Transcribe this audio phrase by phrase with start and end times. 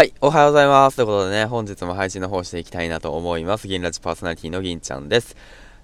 [0.00, 0.96] はい、おはようございます。
[0.96, 3.68] ということでね、本日も配信の方していきたいなと思います。
[3.68, 5.36] 銀ラジパーソナリティの銀ちゃんです。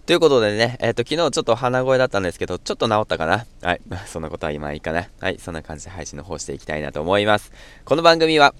[0.07, 3.44] ということでね、えっ、ー、と、昨日ちょっと鼻声だったんですけど、ちょっと治ったかな？
[3.60, 5.07] はい、 そんなことは今いいかな？
[5.21, 7.52] はい、そんな感じで配信の方していきたいなと思います。
[7.84, 8.55] この番組は、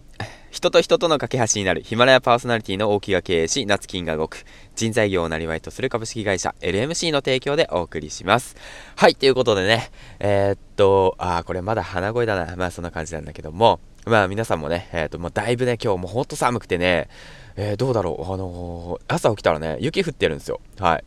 [0.51, 4.45] 人と人との架け橋になるヒマラヤパーソナリティの大木が経営し、夏金が動く
[4.75, 8.57] 人材業をなりわいとする株式会社 LMC の提供でお送りします。
[8.97, 12.57] はい、ということでね、えー、っと、あー、これまだ鼻声だな。
[12.57, 17.09] まあそんな感じなんだけども、まあ皆さんもね、えっ、ー、と、もうだいぶね、今日もほんと寒くてね、
[17.57, 20.61] えー、どうだろう、あのー、朝起きたらね、雪降ってるんですよ。
[20.79, 21.05] はい。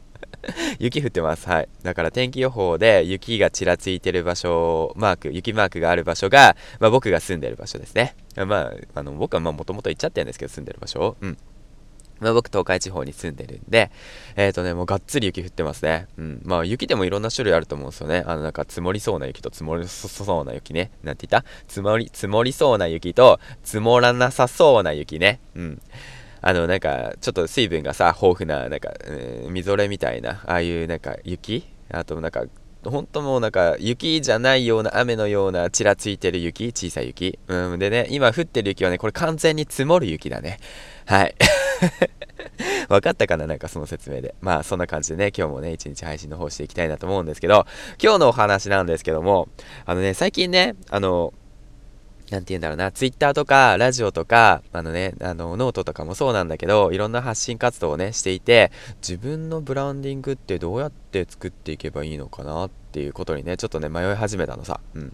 [0.80, 1.46] 雪降ってます。
[1.46, 1.68] はい。
[1.82, 8.16] だから天気予報で雪がちらついてる場所、マーク、雪マークがある場所が、まあ僕が住んでる場所ですね。
[8.34, 11.36] まあ、あの、僕はまあもともと行っちゃってるんですけど、住んでる場所うん。
[12.22, 13.90] まあ、僕、東海地方に住んでるんで、
[14.36, 16.06] えっ、ー、とね、もうがっつり雪降ってますね。
[16.16, 16.40] うん。
[16.44, 18.22] まあ、雪でもいろんな種類あると思うんですよね。
[18.26, 20.90] あの、なんか、積もりそうな雪と積もりそうな雪ね。
[21.02, 21.48] なんて言った？
[21.68, 25.40] 積もり、積もりそうな雪と、積もらなさそうな雪ね。
[25.54, 25.82] うん。
[26.40, 28.92] あの、なんか、ちょっと水分がさ、豊富な、なんか、
[29.48, 31.66] みぞれみたいな、ああいうなんか雪？
[31.90, 32.44] あと、なんか、
[32.84, 37.38] 本当もうなんか雪じゃないような雨のようなちらついてる雪小さい雪。
[37.46, 37.78] うん。
[37.78, 40.58] でね、今降ってる雪はね、これ完全に積もる雪だね。
[41.06, 41.34] はい。
[42.88, 43.46] 分かったかな？
[43.46, 44.34] なんかその説明で。
[44.40, 47.66] まあそんな感じでね、今日もね、一日配信の方していきたいなと思うんですけど、
[48.02, 49.48] 今日のお話なんですけども、
[49.86, 51.32] あのね、最近ね、あの、
[52.32, 58.72] なんて言うんだろうな、ツイッターとか、ラジオとか、あのね、あの、ノートとかもそうなんだけど、いろんな発信活動をね、していて、
[59.06, 64.80] 自分のブランディングってどうやって作っていけばいいのかなっていうことにね、ちょっとね、迷い始めたのさ。
[64.94, 65.12] うん。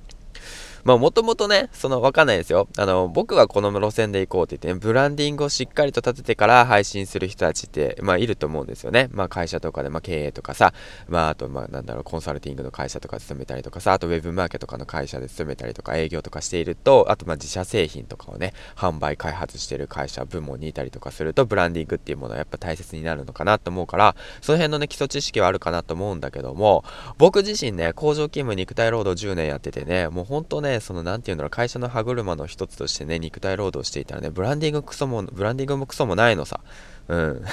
[0.84, 2.68] まあもともとね、そのわかんないですよ。
[2.76, 9.08] あの、僕はこの路線で行こうって言って、ね、ブランディングをしっかりと立ててから配信する人たちって、まあいると思うんですよね。
[9.12, 10.72] まあ会社とかで、まあ経営とかさ、
[11.08, 26.84] まああと、まあなんだろう、コンサルティングの会社とか勤めたりとかさ、あとウェブマーケとかの会社で勤めたりとか営業とかしていると、あとまあ自社製品とかをね、販売開発してる会社、部門にいたりとかすると、ブランディングっていうものはやっぱ大切になるのかなと思うから、その辺のね、基礎知識はあるかなと思うんだけども、
[27.18, 36.60] 僕自身ね、工場勤務肉体労働10年やっててね、もうほんとね、そのなんていうんだろ、会社の歯車の一つとしてね、肉体労働していたらね、ブランディングクソも、ブランディングもクソもないのさ。
[37.08, 37.44] うん。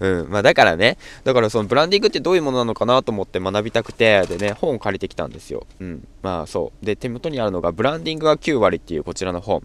[0.00, 0.30] うん。
[0.30, 5.66] まあだからね、だからそのブランディングってどういうものなのかなと思って学びたくて、でね、本を借りてきたんですよ。
[5.80, 6.06] うん。
[6.22, 6.84] まあそう。
[6.84, 9.62] で、手元にあるのが、ブランディングが9割っていうこちらの本。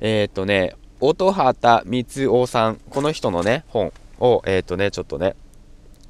[0.00, 5.36] えー、っとね、音畑光夫さん、この人のね、本を、えー、っとね、ちょっとね、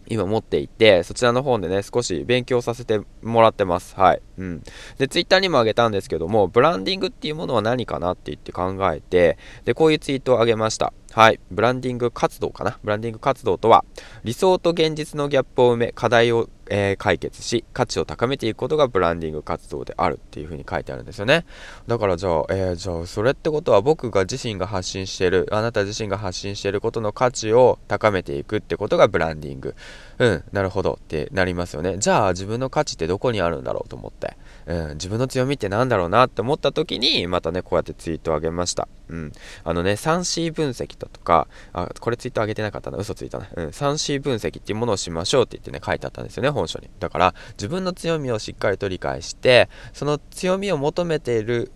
[0.09, 3.94] 今持っていて、そちらの方でね、少し勉強させてもらってます。
[3.97, 4.22] はい。
[4.39, 4.62] うん。
[4.99, 10.93] で、ツイッターにもあげたんですけども、ブランディングっていうものは何かなって言って考えて、で、こういうツイートをあげました。
[11.12, 11.41] はい。
[11.50, 12.78] ブランディング活動かな？
[12.84, 13.84] ブランディング活動とは、
[14.25, 21.44] 理想と現実のギャップを埋め、課題をえー、解決し、価値を高めていくことがブランディング活動であるっていう風に書いてあるんですよね。
[21.87, 29.75] だからじゃあ、えー、じゃあそれってことは僕が自身が発信してる、あなた自身が発信してることの価値を高めていくってことがブランディング。
[30.19, 31.99] うん、なるほどってなりますよね。
[31.99, 34.37] じゃあ自分の価値ってどこにあるんだろうと思って。
[34.66, 38.88] うん、自分の強みって何だろうなって思った時に、またね、こうやってツイートをあげました。
[39.09, 39.32] うん。
[39.62, 43.49] あのね、3C 分析だとか、あ、これツイート上げてなかったな、嘘ついたな。
[43.55, 46.89] うん、3C 分析っていうものをしましょうって言ってね、書いてあったんですよね、本書に。
[46.99, 51.71] だから、自分の強みをしっかりと理解して、その強みを求めている、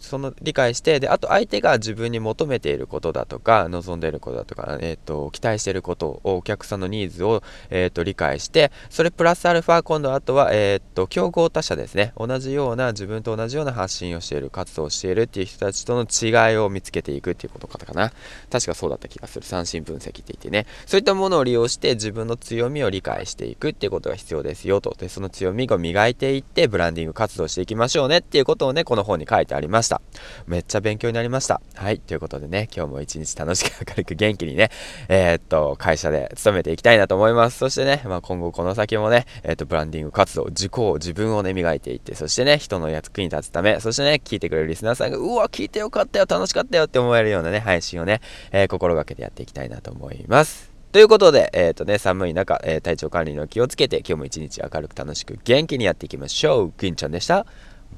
[0.00, 12.12] その理解して、で、あと相手が自分に求めていることだとか、望んでいることだとか、えっ、ー、と、期待していることを、お客さんのニーズを、えっ、ー、と、理解して、それプラスアルファ、今度あとは、えっ、ー、と、競合他社ですね。
[12.16, 18.12] 同じような、自分と同じような発信をしている、活動をしているっていう人たちとの違いを見つけていくっていうことかな。
[18.50, 19.46] 確かそうだった気がする。
[19.46, 20.66] 三振分析って言ってね。
[20.86, 24.94] そういったものを利用して自分の強みを理解していくっていうことが必要ですよと。
[24.98, 30.00] で、その強みを磨いていってブランディング活動していきましょうねっていうことをね、この本に書いてありました。
[30.46, 31.60] めっちゃ勉強になりました。
[31.74, 31.98] はい。
[31.98, 34.70] ということでね、今日も一日楽しく明るく元気にね、
[35.08, 37.58] えー、っと、会社で勤めていきたいなと思います。
[37.58, 48.20] そしてね、まあ、今後この先もね、えー、っと、ブランディング活動、自己を、自分をね、磨いていって、そしてね、人の役に立つため、そしてね、聞いてくれるリスナーさんが、うわ、聞いてよかったよ、楽しかったよって思えるようなね、配信をね、
[48.52, 50.73] えー、心がけてやっていきたいなと思います。
[50.94, 56.72] ということで、えっ、ー、とね、寒い中、えー、体調管理の気をつけて、今日も一日明るく楽しく元気にやっていきましょう。
[56.78, 57.46] グンちゃんでした。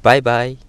[0.03, 0.66] バイバイ。